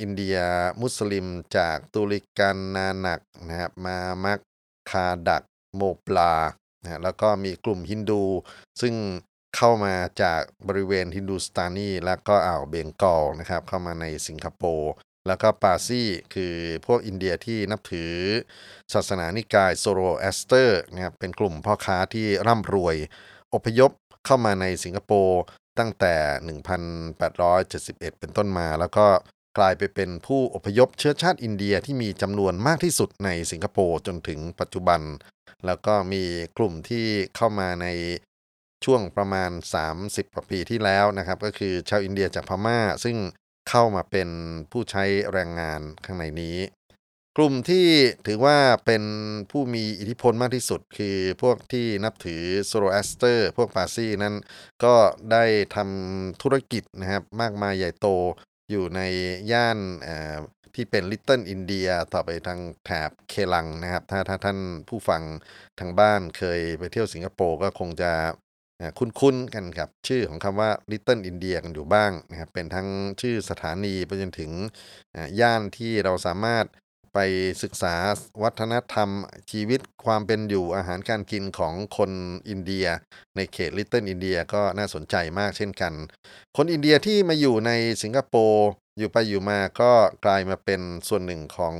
[0.00, 0.36] อินเดีย
[0.82, 1.26] มุสลิม
[1.56, 4.38] จากตุริกันนานักนะครับมามัก
[4.90, 5.42] คาดัก
[5.76, 6.34] โมปลา
[6.82, 8.22] นะฮะแล้วก็มีกลุ่มฮินดู
[8.80, 8.94] ซึ่ง
[9.56, 14.92] เข้ามาจากบริเวณฮินดูสตานี แล้วก็อ่าวเบงกอลนะครับ เข้ามาในสิงคโปร์
[15.26, 16.54] แล้วก็ปาซี่คือ
[16.86, 18.12] พวกอินเดียที่นับถือ
[18.92, 22.96] ศาสนานิกายโซโรแอสเตอร์นะครับเป็นกลุ่มพ่อค้าที่ร่ำรวย
[23.54, 23.90] อพยพ
[24.26, 25.40] เข้ามาในสิงคโปร์
[25.78, 26.14] ตั้งแต่
[26.58, 29.06] 1871 เป็นต้นมา แล้วก็
[29.58, 35.00] กลายไปเป็นผู้อพยพเชื้อชาติอินเดียที่มีจำนวนมากที่สุดในสิงคโปร์จนถึงปัจจุบัน
[35.66, 36.22] แล้วก็มี
[36.58, 37.06] กลุ่มที่
[37.36, 37.86] เข้ามาใน
[38.84, 39.50] ช่วงประมาณ
[39.92, 43.16] 30กว่าปีที่แล้วนะครับ ก็คือชาวอินเดียจากพม่า ซึ่ง
[43.68, 44.28] เข้ามาเป็น
[44.70, 46.58] ผู้ใช้แรงงานข้างในนี้
[47.36, 47.86] กลุ่มที่
[48.26, 49.02] ถือว่าเป็น
[49.50, 54.34] ผู้มีอิทธิพลมากที่สุด คือพวกที่นับถือโซโรแอสเตอร์พวกปาซี่นั้น
[54.84, 54.94] ก็
[55.32, 55.44] ได้
[55.76, 58.06] ทำธุรกิจนะครับมากมายใหญ่โต
[58.70, 59.00] อยู่ใน
[59.52, 59.78] ย่าน
[60.74, 65.22] ที่เป็นลิตเติ้ลอินเดียต่อไปทางแถบเกลังนะครับ ถ้าถ้าท่านผู้ฟัง
[65.78, 68.12] ทางบ้านเคยไปเที่ยวสิงคโปร์ก็คงจะ
[68.80, 72.88] อ่าคุ้นๆกันกับชื่อของคำว่า Little India กันอยู่บ้างนะครับเป็นทั้ง
[73.20, 74.50] ชื่อสถานีไปจนถึง
[75.40, 76.66] ย่านที่เราสามารถ
[77.14, 77.18] ไป
[77.62, 77.94] ศึกษา
[78.42, 79.10] วัฒนธรรม
[79.50, 82.10] ชีวิตความเป็นอยู่อาหารการกินของคน
[82.48, 82.86] อินเดีย
[83.36, 85.92] ในเขต Little India ก็น่าสนใจมากเช่นกัน
[86.56, 87.70] คนอินเดียที่มาอยู่ใน
[88.02, 89.92] สิงคโปร์อยู่ไปอยู่มาก็
[90.24, 91.76] กลายมาเป็นส่วนหนึ่งของ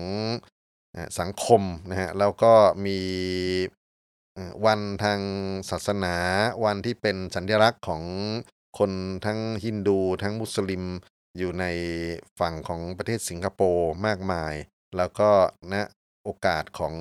[1.18, 2.52] สังคมนะฮะแล้วก็
[2.86, 2.98] มี
[4.66, 5.20] วันทาง
[5.70, 6.16] ศาสนา
[6.64, 8.02] วันที่เป็นสัญลักษณ์ของ
[8.78, 8.92] คน
[9.24, 10.84] ทั้งฮินดู ทั้งมุสลิม
[11.38, 11.64] อยู่ใน
[12.40, 14.54] ฝั่งของประเทศสิงคโปร์มากมาย
[14.96, 15.30] แล้วก็
[15.72, 15.74] ณ
[16.24, 16.94] โอกาสของ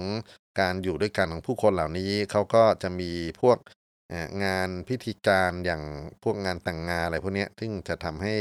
[0.60, 3.58] การอยู่ด้วยกันของผู้คนเหล่านี้เขาก็จะมีพวก
[4.44, 5.84] งานพิธีการอย่าง
[6.24, 8.36] พวกงานแต่งงานอะไรพวกนี้ซึ่งจะทำให้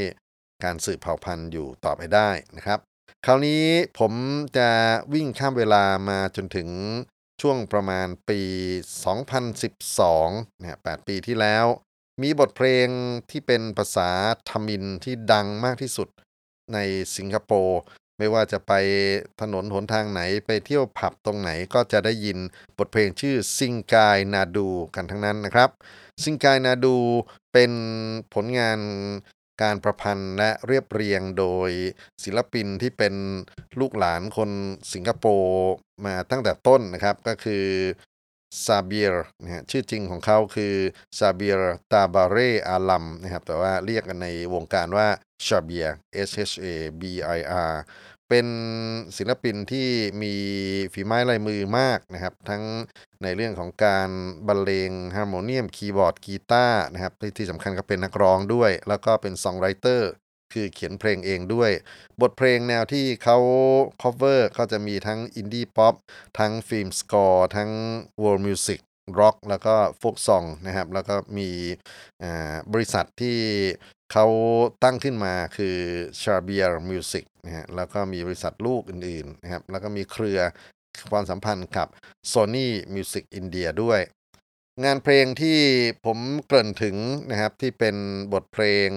[0.63, 2.79] การสืบเผ่าพันธุ์อยู่ต่อไปได้นะครับ
[3.25, 3.65] คราวนี้
[3.99, 4.13] ผม
[4.57, 4.69] จะ
[5.13, 6.69] วิ่งข้ามเวลามาจนถึง
[7.41, 8.41] ช่วงประมาณปี
[9.31, 11.65] 2012 เนี่ย8ปีที่แล้ว
[12.21, 12.87] มีบทเพลง
[13.31, 14.09] ที่เป็นภาษา
[14.49, 16.07] ทมินที่ดังมากที่สุด
[16.73, 16.77] ใน
[17.15, 17.79] สิงคโปร์
[18.17, 18.73] ไม่ว่าจะไป
[19.41, 22.37] ถนนหนทางไหนไปเที่ยวผับตรงไหนก็จะได้ยิน
[22.77, 25.69] บทเพลงชื่อซิงกายนาดูกันทั้งนั้นนะครับ
[26.23, 26.95] ซิงกายนาดู
[27.53, 27.71] เป็น
[28.33, 28.79] ผลงาน
[29.61, 31.69] การประพันธ์และเรียบเรียงโดย
[32.23, 33.13] ศิลปินที่เป็น
[33.79, 34.49] ลูกหลานคน
[34.93, 35.69] สิงคโปร์
[36.05, 37.65] มาตั้งแต่ต้นนะครับก็คือ
[38.65, 40.75] ซาเบียร์นะฮะชื่อจริงของเขาคือ
[41.19, 45.07] ซาเบียร์ตาบาเรอาลัมนะครับแต่ว่าเรียกกันในวงการว่า
[45.47, 45.85] ชาเบีย
[46.27, 46.65] S H A
[47.01, 47.03] B
[47.37, 47.73] I R
[48.29, 48.47] เป็น
[49.17, 49.87] ศิลปินที่
[50.21, 50.33] มี
[50.93, 52.63] ฝีไม้ลายมือมากนะครับ ทั้ง
[53.23, 54.09] ในเรื่องของการ
[54.47, 60.09] บรรเลงฮาร์โมเนียมคีย์บอร์ดกีตาร์นะครับที่สำคัญก็เป็นนักร้องด้วย แล้วก็เป็น songwriter
[60.53, 61.71] คือเขียนเพลงเองด้วย
[62.21, 63.37] บทเพลงแนวที่เขา
[64.01, 65.95] cover ก็จะมีทั้ง indie pop
[66.39, 67.69] ทั้ง film score ทั้ง
[68.21, 68.79] world music
[69.19, 71.49] ร็อกแล้วก็ folk song นะครับ แล้วก็มี
[72.73, 73.37] บริษัทที่
[74.11, 74.25] เขา
[74.83, 75.77] ตั้งขึ้นมาคือ
[76.21, 80.39] Shabir Music นะฮะแล้วก็มีบริษัทลูกอื่นๆนะครับแล้วก็มีเครือ
[81.11, 81.87] ความสัมพันธ์กับ
[82.31, 84.01] Sony Music India ด้วย
[84.83, 85.59] งานเพลงที่
[86.05, 86.95] ผมเกริ่นถึง
[87.29, 87.95] นะครับที่เป็น
[88.33, 88.89] บทเพลง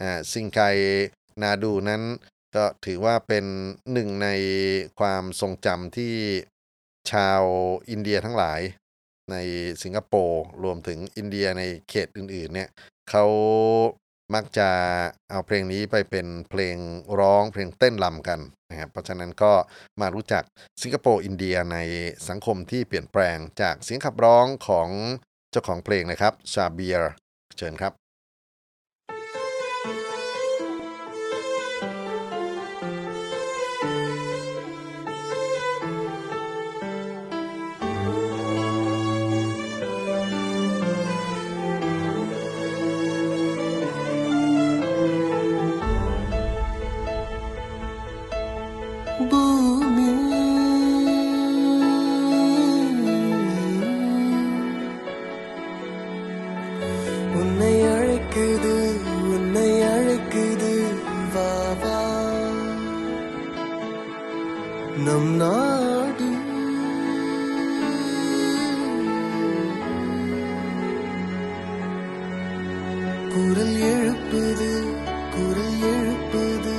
[0.00, 0.60] อ่าซิงไก
[1.42, 2.02] นาดูนั้น
[2.56, 3.44] ก็ถือว่าเป็น
[3.92, 4.28] หนึ่งใน
[5.00, 6.14] ความทรงจำที่
[7.12, 7.42] ชาว
[7.90, 8.60] อินเดียทั้งหลาย
[9.30, 9.36] ใน
[9.82, 12.68] สิงคโปร์รวมถึงอินเดียในเขตอื่นๆเนี่ย
[13.10, 13.26] เขา
[14.34, 14.68] มักจะ
[15.30, 16.76] เอาเพลงนี้ไปเป็นเพลง
[17.20, 19.52] ร้องเพลงเต้นรำกันนะครับเพราะฉะนั้นก็
[20.00, 20.42] มารู้จัก
[20.82, 21.78] สิงคโปร์อินเดียใน
[22.28, 24.88] สังคมที่เปลี่ยนแปลงจากเสียงขับร้องของ
[25.50, 27.10] เจ้าของเพลงนะครับชาเบียร์
[27.58, 28.01] เชิญครับ
[65.22, 66.28] நம் நாடு.
[73.32, 74.70] குரல் எழுப்புது
[75.34, 76.74] குரல் எழுப்புது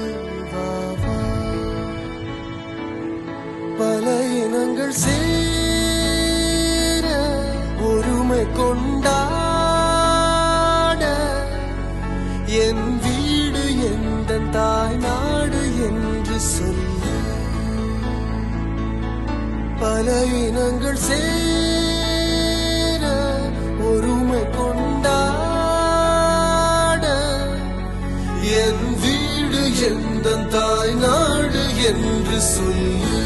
[0.54, 1.16] வாவா
[3.80, 4.06] பல
[4.42, 7.06] இனங்கள் சேர
[7.90, 9.18] ஒருமை கொண்டா
[20.06, 21.84] பல இனங்கள் சேர
[23.90, 25.04] ஒருமை கொண்டாட.
[28.62, 33.22] என் வீடு எந்த தாய் நாடு என்று சொல்லு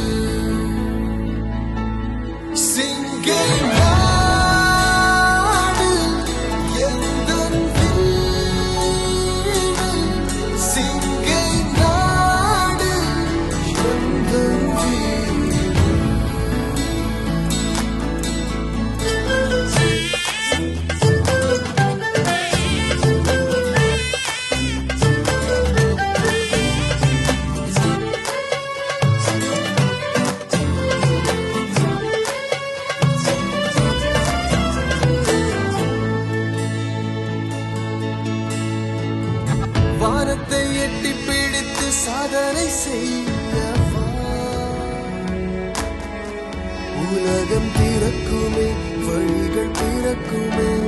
[50.19, 50.85] வழிகள்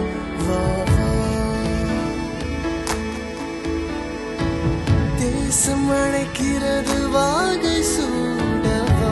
[5.19, 9.11] தேசம் அழைக்கிறது வாகை சூடவா.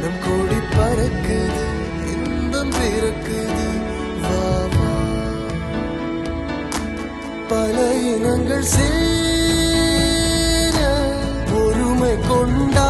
[0.00, 1.62] நம் கொடி பறக்குது
[2.12, 3.68] இன்பம் பிறக்குது
[4.22, 4.40] வா
[7.48, 7.76] பல
[8.12, 10.78] இனங்கள் சேர
[11.60, 12.83] ஒருமை கொண்டாட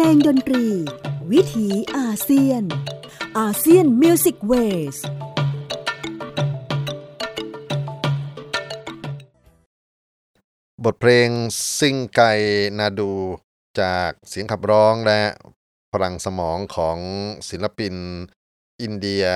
[0.00, 0.66] ลงดนตรี
[1.32, 2.62] วิถีอาเซียน
[3.38, 4.96] ASEAN Music Ways
[10.84, 11.28] บทเพลง
[11.78, 12.20] ซิงไก
[12.78, 13.12] นาดู
[13.80, 15.22] จากเสียงขับร้องและ
[15.92, 16.98] พลังสมองของ
[17.48, 17.94] ศิลปิน
[18.82, 19.26] อินเดีย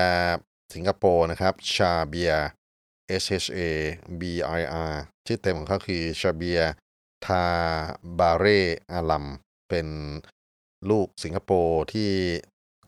[0.73, 2.33] สิงคโปร์นะครับ ชาเบีย
[3.21, 3.59] S H A
[4.19, 4.21] B
[4.59, 4.93] I R
[5.25, 6.59] ชื่อเต็มของเขาคือชาเบีย
[7.25, 7.45] ทา
[8.19, 8.45] บาเร
[8.91, 9.25] อาลัม
[9.69, 9.87] เป็น
[10.91, 12.09] ลูกสิงคโปร์ที่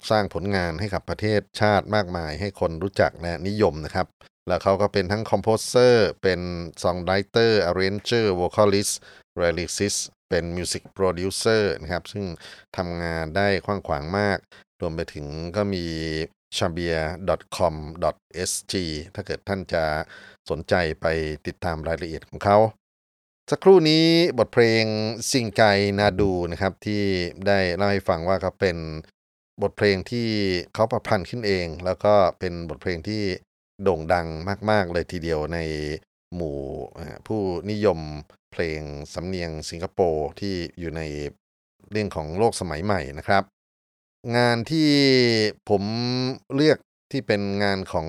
[0.09, 4.07] สร้างผลงานให้กับประเทศชาติมากมาย ให้คนรู้จักและนิยมนะครับ
[4.47, 6.39] แล้วเขาก็เป็นทั้ง composer เป็น
[6.83, 8.89] songwriter arranger vocalist
[9.37, 9.95] lyricist
[10.29, 12.25] เป็น music producer นะครับ ซึ่ง
[12.77, 14.37] ทำงานได้กว้างขวางมาก
[14.81, 15.25] รวมไปถึง
[15.55, 15.85] ก็มี
[16.57, 16.97] s h a b i r
[17.55, 17.75] c o m
[18.49, 18.73] s g
[19.15, 19.83] ถ้าเกิดท่านจะ
[20.49, 21.05] สนใจไป
[21.47, 22.57] ติดตามรายละเอียดของเขา
[23.51, 24.05] สักครู่นี้
[24.39, 24.85] บทเพลง
[25.31, 25.61] ซิงไก
[25.99, 27.03] นาดูนะครับที่
[27.47, 28.77] ได้เล่าให้ฟังว่าเขาเป็น
[29.61, 30.27] บทเพลงที่
[30.73, 33.23] เขาประพันธ์ขึ้นเอง แล้วก็เป็นบทเพลงที่
[33.83, 34.27] โด่งดัง
[34.69, 35.59] มาก ๆ เลยทีเดียวใน
[36.35, 36.57] หมู่
[37.27, 37.41] ผู้
[37.71, 37.99] นิยม
[38.51, 38.81] เพลง
[39.13, 41.01] สำเนียงสิงคโปร์ที่อยู่ใน
[41.91, 43.43] เรื่องของโลกสมัยใหม่นะครับ
[44.37, 44.89] งานที่
[45.69, 45.83] ผม
[46.55, 46.77] เลือก
[47.11, 48.07] ที่เป็นงานของ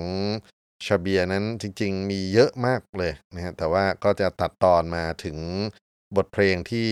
[0.85, 5.37] ชาเบียนั้นจริงๆมีเยอะมากเลยนะฮะแต่ว่าก็จะตัดตอนมาถึง
[6.15, 6.89] บทเพลงที่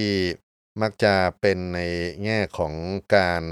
[0.81, 1.79] มักจะเป็นใน
[2.23, 2.73] แง่ของ
[3.15, 3.43] การ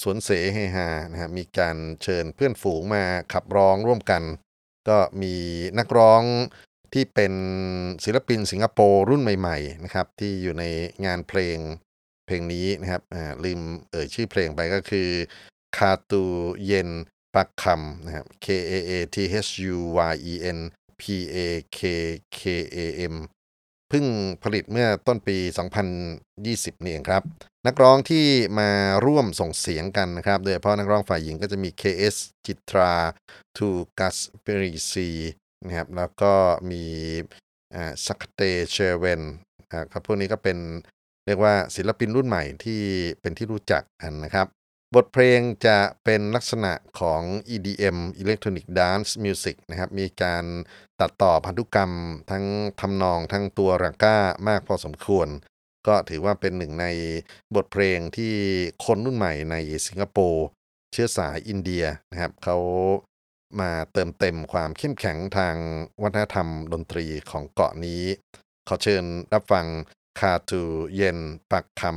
[0.00, 4.22] สวนเสเฮฮานะฮะมีการเชิญเพื่อนฝูงมาขับร้องร่วมกัน
[4.88, 5.34] ก็มี
[5.78, 6.22] นักร้อง
[6.94, 7.32] ที่เป็น
[8.04, 10.64] ศิลปินสิงคโปร์รุ่นใหม่ๆนะครับที่อยู่ใน
[11.06, 11.58] งานเพลง
[12.26, 13.02] เพลงนี้นะครับ
[13.44, 15.08] ลืมเอ่ยชื่อเพลงไปก็คือ
[15.76, 16.22] คาตู
[16.66, 16.88] เย็น
[17.34, 19.16] ปักคำนะครับ K A A T
[19.46, 19.76] H U
[20.12, 20.58] Y E N
[21.00, 21.02] P
[21.34, 21.38] A
[21.78, 21.80] K
[22.38, 22.40] K
[22.76, 22.78] A
[23.12, 23.14] M
[23.88, 24.06] เพิ่ง
[24.42, 25.36] ผลิตเมื่อต้นปี
[26.10, 27.22] 2020 นี่เองครับ
[27.66, 28.26] นักร้องที่
[28.58, 28.70] มา
[29.06, 32.16] ร่วมส่งเสียงกันนะครับ โดยเฉพาะนักร้องฝ่ายหญิงก็จะมี KS
[32.46, 32.92] จิตรา
[33.56, 33.68] ทู
[33.98, 35.08] กัสเปริซี
[35.66, 36.32] นะครับแล้วก็
[36.70, 36.84] มี
[38.06, 39.22] สักเตเชเวน
[39.72, 40.58] ครับพวกนี้ก็เป็น
[41.26, 42.80] เรียกว่าศิลปินรุ่นใหม่ที่
[43.20, 44.46] เป็นที่รู้จักกันนะครับ
[44.96, 47.22] บทเพลงจะเป็นลักษณะของ
[47.54, 50.44] EDM Electronic Dance Music นะครับ มีการ
[51.00, 51.92] ตัดต่อพันธุกรรม
[52.30, 52.44] ทั้ง
[52.80, 54.18] ทำนองทั้งตัวรังก้า
[54.48, 55.28] มากพอสมควร
[55.86, 56.86] ก็ถือว่าเป็นหนึ่งใน
[57.54, 58.34] บทเพลงที่
[58.84, 60.46] คนรุ่นใหม่ในสิงคโปร์
[60.92, 62.58] เชื้อสายอินเดียนะครับเขา
[63.60, 65.56] มาเติมเต็มความเข้มแข็งทาง
[66.02, 68.02] วัฒนธรรมดนตรีของเกาะนี้
[68.68, 69.66] ขอเชิญรับฟัง
[70.20, 70.62] คาตู
[70.96, 71.18] เย็น
[71.50, 71.92] ปักคำ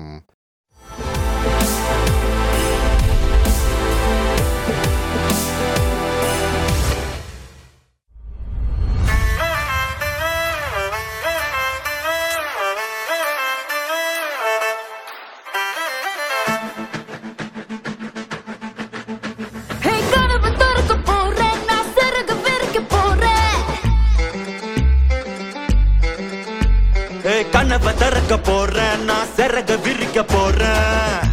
[29.42, 31.31] விரக விரிக்க போறேன்.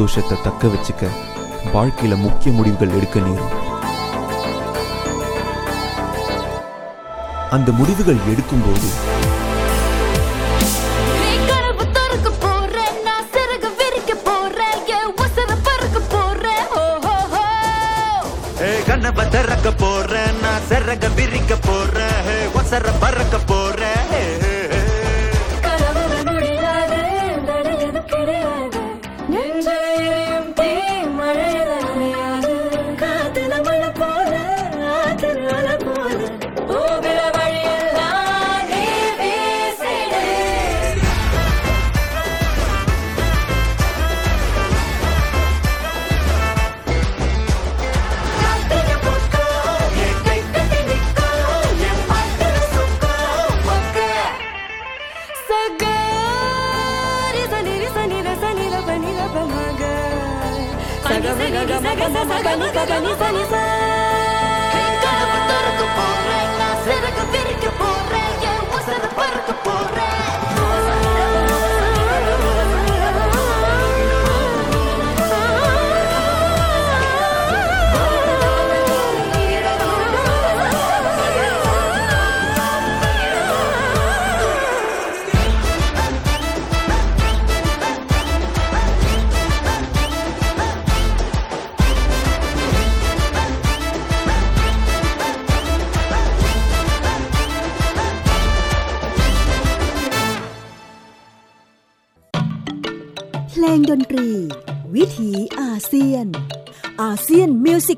[0.00, 1.06] சந்தோஷத்தை தக்க வச்சுக்க
[1.72, 3.52] வாழ்க்கையில முக்கிய முடிவுகள் எடுக்க நேரும்.
[7.50, 8.88] அந்த முடிவுகள் எடுக்கும்போது
[18.86, 22.18] கனவு திறக்க போறேன் நான் சிறகு விரிக்க போறேன்
[22.52, 23.36] உசர பறக்க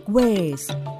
[0.02, 0.92] ยนมิวสิกเวส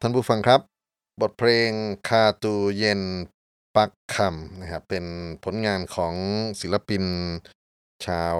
[0.00, 0.60] ท่านผู้ฟังครับ
[1.20, 1.70] บทเพลง
[2.08, 3.02] คาตูเย็น
[3.76, 5.04] ปักคำนะครับเป็น
[5.44, 6.14] ผลงานของ
[6.60, 7.04] ศิลปิน
[8.06, 8.38] ชาว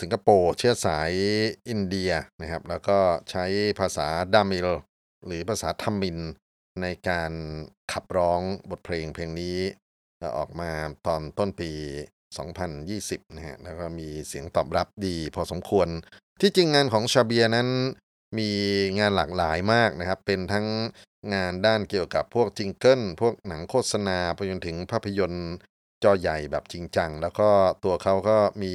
[0.00, 1.12] สิงคโปร์เชื้อสาย
[1.68, 2.10] อินเดีย
[2.40, 2.98] นะครับ แล้วก็
[3.30, 3.44] ใช้
[3.80, 4.68] ภาษาดามิล
[5.26, 6.18] หรือภาษาทัมมิน
[6.82, 7.32] ในการ
[7.92, 8.40] ขับร้อง
[8.70, 9.58] บทเพลงเพลงนี้
[10.36, 10.70] ออกมา
[11.06, 11.70] ตอนต้นปี
[12.28, 15.88] 2020 นะฮะ แล้วก็มีเสียงตอบรับดีพอสมควร
[16.40, 17.68] ที่จริงงานของชาเบียนั้น
[18.38, 18.50] มี
[18.98, 20.66] งานหลากหลายมากนะครับ เป็นทั้ง
[21.34, 25.52] งานด้านเกี่ยวกับพวกจิงเกิล พวกหนังโฆษณาไปจนถึงภาพยนตร์
[26.04, 27.48] จอใหญ่แบบจริงจัง แล้วก็
[27.84, 28.72] ตัวเขาก็มี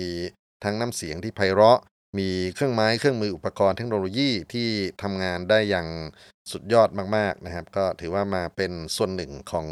[0.63, 1.79] ทั้งน้ำเสียงที่ไพเราะ
[2.19, 4.69] มีเครื่องไม้เครื่องมืออุปกรณ์เทคโนโลยีที่
[5.01, 5.87] ทำงานได้อย่าง
[6.51, 9.67] สุดยอดมาก ๆนะครับ ก็ถือว่ามาเป็นส่วนหนึ่งของ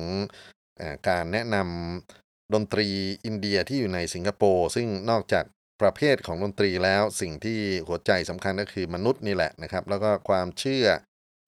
[0.80, 2.21] อการแนะนำ
[2.54, 2.88] ดนตรี
[3.26, 5.46] อินเดียที่อยู่ในสิงคโปร์ซึ่งนอกจาก
[5.82, 10.86] ประเภทของดนตรีแล้วสิ่งที่หัวใจสำคัญก็คือมนุษย์นี่แหละนะครับ แล้วก็ความเชื่อ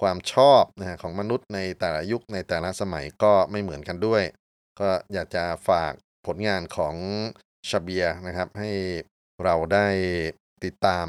[0.01, 4.23] ความชอบนะฮะของมนุษย์ในแต่ละยุคในแต่ละสมัยก็ไม่เหมือนกันด้วย
[4.79, 5.93] ก็อยากจะฝาก
[6.25, 6.95] ผลงานของ
[7.69, 8.71] ชาเบียนะครับ ให้
[9.43, 9.87] เราได้
[10.63, 11.07] ติดตาม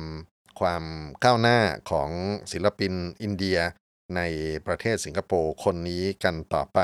[0.61, 0.85] ความ
[1.25, 1.59] ก้าวหน้า
[1.91, 2.11] ของ
[2.53, 2.93] ศิลปิน
[3.23, 3.59] อินเดีย
[4.17, 4.21] ใน
[4.67, 6.81] ประเทศสิงคโปร์คนนี้กันต่อไป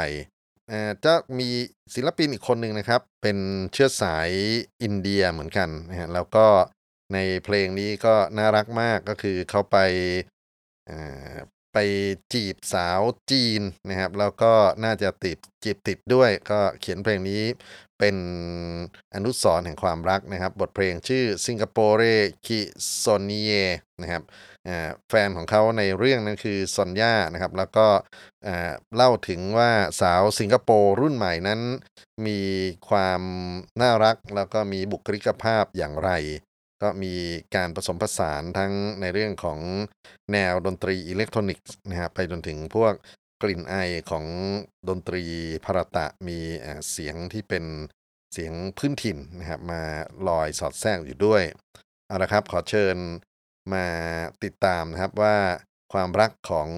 [1.05, 1.49] จะมี
[1.95, 3.39] ศิลปินอีกคนหนึ่งนะครับ เป็น
[3.73, 4.31] เชื้อสาย
[4.83, 6.47] อินเดียเหมือนกันนะฮะแล้วก็
[7.15, 9.77] ในเพลงนี้ก็น่ารักมากก็คือเขาไป
[11.73, 11.79] ไป
[12.33, 13.01] จีบสาว
[13.31, 14.53] จีนนะครับ แล้วก็
[14.85, 17.43] น่าจะติดจีบติดด้วย ก็เขียนเพลงนี้
[17.99, 18.17] เป็น
[19.15, 22.03] อนุสรณ์แห่งความรักนะครับ บทเพลงชื่อสิงคโปร์เร
[22.47, 22.61] คิ
[22.97, 23.53] โซนีเย
[24.03, 24.23] นะครับ
[25.09, 27.87] แฟนของเขาในเรื่องนั้นคือซอนย่านะครับแล้วก็
[28.97, 31.61] เล่าถึงว่าสาวสิงคโปร์รุ่นใหม่นั้น
[32.27, 32.41] มี
[32.89, 33.23] ความ
[33.81, 36.11] น่ารักแล้วก็มีบุคลิกภาพอย่างไร
[36.83, 37.15] ก็มี
[37.57, 39.59] การผสมผสานทั้งในเรื่องของ
[40.33, 42.93] แนวดนตรีอิเล็กทรอนิกส์นะครับไปจนถึงพวก
[43.43, 43.75] กลิ่นไอ
[44.11, 44.25] ของ
[44.89, 45.25] ดนตรี
[45.65, 46.39] พาราตะมี
[46.91, 47.65] เสียงที่เป็น
[48.33, 49.83] เสียงพื้นถิ่นนะครับมา
[50.29, 51.43] ลอยสอดแทรกอยู่ด้วย
[52.07, 52.97] เอาละครับ ขอเชิญ
[53.73, 53.87] มา
[54.45, 55.37] ติดตามนะครับว่า
[55.93, 56.71] ความรักของ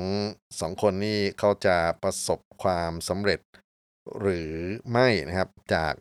[0.61, 3.41] สองคนนี้เขาจะประสบความสำเร็จ
[4.21, 4.53] หรือ
[4.91, 5.95] ไม่นะครับ จาก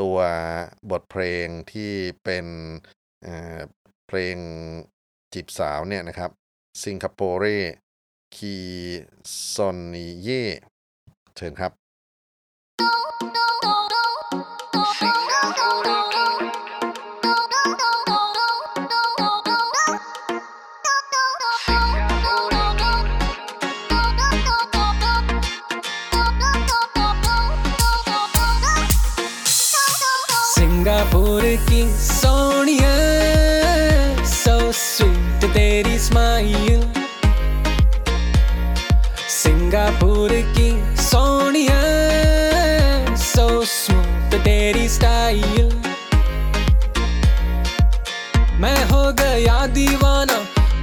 [0.00, 0.18] ตัว
[0.90, 1.92] บทเพลงที่
[2.24, 2.46] เป็น
[3.22, 4.36] เเพลง
[5.32, 6.30] จีบสาวเนี่ยนะครับ
[6.84, 7.46] สิงคโปร์เร
[8.36, 8.56] คี
[9.52, 10.44] ซอนนีเย่
[11.36, 11.72] เชิญครับ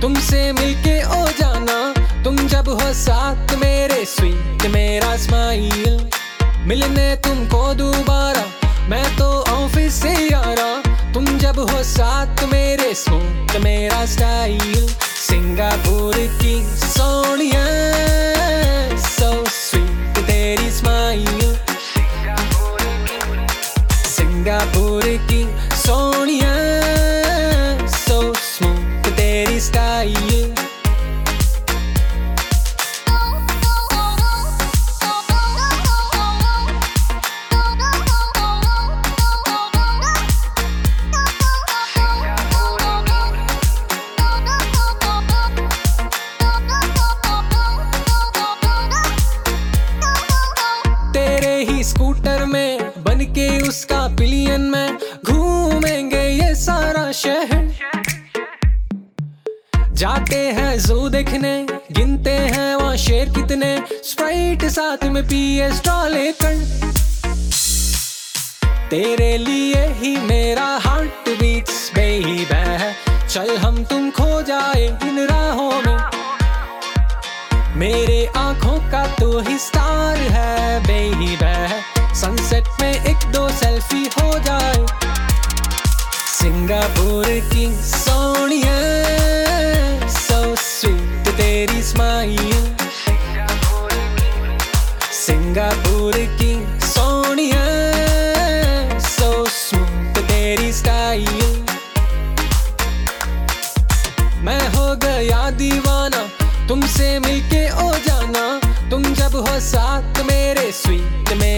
[0.06, 1.78] तुमसे मिलके ओ जाना।
[2.24, 5.98] तुम जब हो साथ मेरे स्वीट मेरा स्माइल
[6.68, 8.44] मिलने तुमको दोबारा,
[8.90, 14.88] मैं तो ऑफ़िस से आ रहा। तुम जब हो साथ मेरे स्वीट मेरा स्टाइल
[15.24, 17.85] सिंगापुर की सोनिया।
[51.96, 57.72] स्कूटर में बन के उसका पिलियन में, घूमेंगे ये सारा शहर।
[59.94, 61.54] जाते हैं जू देखने,
[61.92, 63.70] गिनते हैं वहाँ शेर कितने
[64.04, 66.58] स्प्राइट साथ में पिए स्ट्रॉ लेकर।
[68.90, 72.96] तेरे लिए ही मेरा हार्ट बीट्स बेही है।
[73.28, 76.15] चल हम तुम खो जाए इन राहों में।
[77.78, 80.80] मेरे आँखों का तो ही स्टार है
[81.44, 81.82] है
[82.22, 84.86] सनसेट में एक दो सेल्फी हो जाए।
[86.32, 88.78] सिंगापुर की सोनिया
[90.20, 92.76] सो स्वीट तेरी स्माइल
[95.26, 95.95] सिंगापुर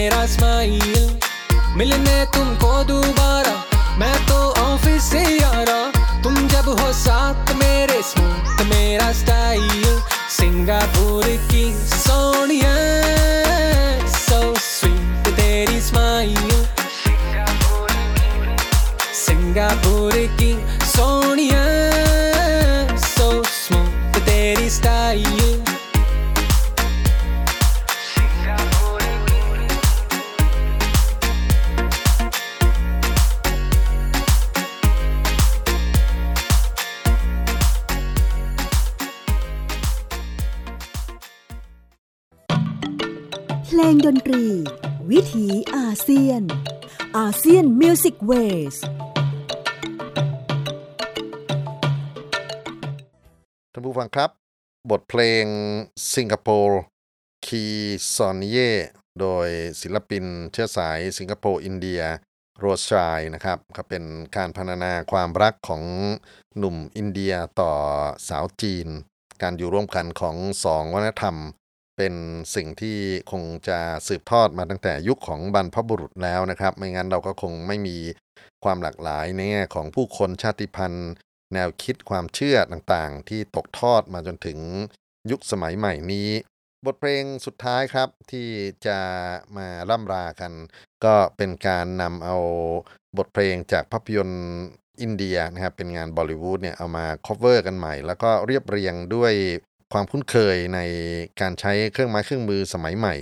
[0.08, 1.18] मेरा स्माइल
[1.76, 3.52] मिलने तुमको दोबारा।
[4.00, 5.80] मैं तो ऑफ़िस से यारा
[6.24, 9.84] तुम जब हो साथ मेरे स्मूथ मेरा स्टाइल
[10.36, 12.72] सिंगापुर की सोनिया
[14.16, 16.50] सो स्वीट तेरी smile
[19.20, 20.16] Singapore
[43.80, 44.44] ลงดนตรี
[45.10, 46.42] วิถีอาเซียน
[47.18, 48.76] ASEAN Music Ways
[53.72, 54.30] ท่านผู้ฟังครับ
[54.90, 55.44] บทเพลง
[56.14, 56.80] สิงคโปร์
[57.46, 57.64] คี
[58.14, 58.56] ซอนเย
[59.20, 59.48] โดย
[59.80, 62.02] ศิลปินเชื้อสายสิงคโปร์อินเดีย
[62.58, 64.04] โรชายนะครับก็เป็น
[64.36, 65.82] การพรรณนาความรักของ
[66.58, 67.72] หนุ่มอินเดียต่อ
[68.28, 68.88] สาวจีน
[69.42, 71.36] การอยู่ร่วมกันของสองวัฒนธรรม
[71.98, 72.14] เป็น
[72.54, 72.98] สิ่งที่
[73.32, 73.78] คงจะ
[74.08, 77.96] สืบทอดมาตั้งแต่ยุคของบรรพบุรุษแล้วนะครับ ไม่งั้นเราก็คงไม่มี
[78.64, 81.10] ความหลากหลายในแง่ของผู้คนชาติพันธุ์
[81.54, 84.58] แนวคิดความเชื่อต่างๆ ที่ตกทอดมาจนถึง
[85.30, 86.28] ยุคสมัยใหม่นี้
[86.86, 88.48] บทเพลงสุดท้ายครับที่
[88.86, 88.98] จะ
[89.56, 90.52] มาล่ำรากัน
[91.04, 92.36] ก็เป็นการนำเอา
[93.18, 94.44] บทเพลงจากภาพยนตร์
[95.00, 99.32] อินเดียนะครับเป็นงานบอลิวูดเนี่ยเอามา cover กันใหม่ แล้วก็เรียบเรียงด้วย
[99.92, 100.80] ความคุ้นเคยใน
[101.40, 103.14] การใช้เครื่องไม้เครื่องมือสมัยใหม่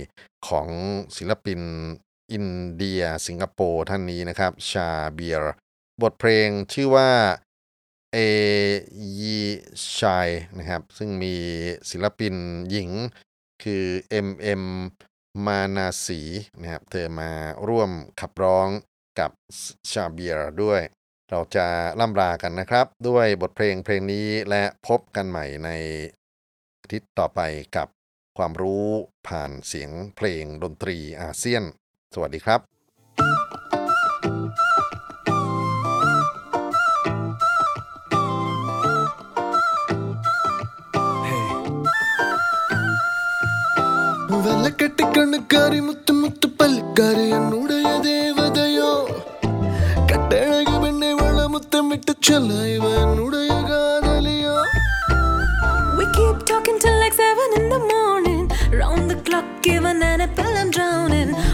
[0.47, 0.67] ของ
[1.17, 1.59] ศิลปิน
[2.31, 5.53] อินเดีย สิงคโปร์ท่านนี้นะครับ ชาเบียร์
[6.01, 7.11] บทเพลงชื่อว่า
[8.13, 8.17] เอ
[9.19, 9.39] ยี
[9.97, 11.35] ชัยนะครับ ซึ่งมี
[11.91, 12.35] ศิลปิน
[12.69, 12.89] หญิง
[13.63, 13.85] คือ
[14.25, 14.63] MM
[15.45, 16.21] มานาสี
[16.61, 17.31] นะครับ เธอมา
[17.67, 18.67] ร่วมขับร้อง
[19.19, 19.31] กับ
[19.91, 20.81] ชาเบียร์ด้วย
[21.29, 21.67] เราจะ
[21.99, 25.69] ล่ำลากันนะครับ ด้วยบทเพลงเพลงนี้และพบกันใหม่ใน
[26.92, 27.40] ทิตย์ต่อไป
[27.76, 27.88] กับ
[28.38, 28.86] ความรู้
[29.28, 31.64] ผ่านเสียงเพลงดนตรีอาเซียน
[32.14, 32.60] สวัสดีครับ
[44.44, 48.90] வெள்ளக்கட்டி கண்ணுக்காரி முத்து முத்து பல்லுக்காரி என்னுடைய தேவதையோ
[50.10, 52.86] கட்டழகு பெண்ணை வள முத்தமிட்டு சொல்ல இவ
[59.87, 61.46] and i feel I'm drowning.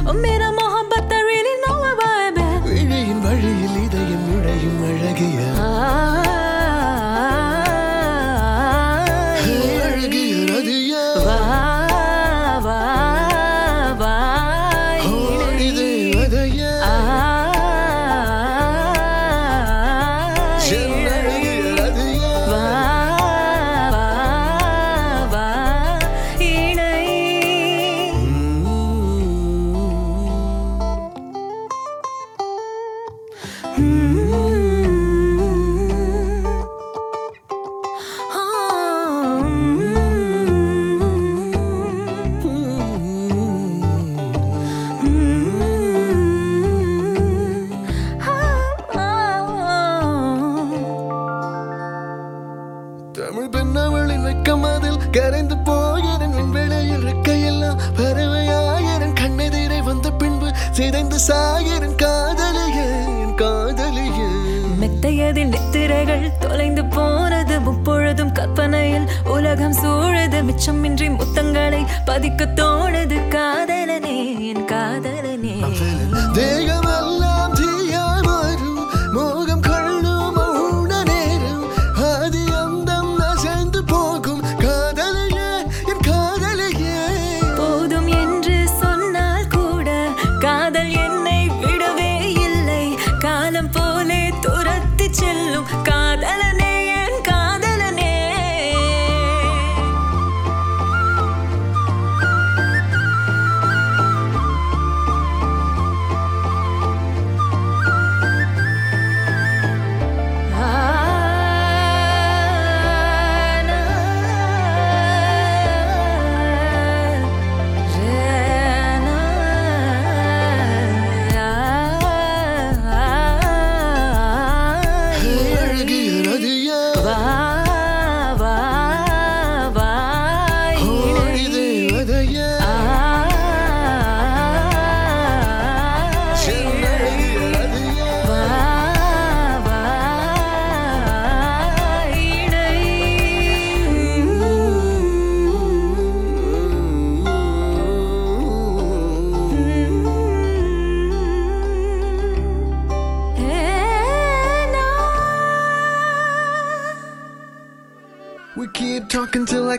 [71.34, 72.46] முத்தங்களை பதிக்க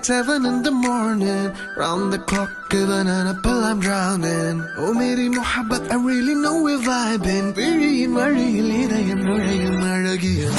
[0.05, 1.53] like seven in the morning.
[1.77, 4.63] Round the clock, a an apple, I'm drowning.
[4.77, 7.55] Oh, Mary Muhabbat, I really know we're vibing.
[7.55, 10.53] Very Marie, I'm Nurayan Maragiyah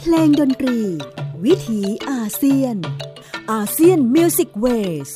[0.00, 0.78] เพลงดนตรี
[1.44, 2.76] วิถีอาเซียน
[3.52, 4.66] อาเซียนมิวสิกเว
[5.08, 5.10] ส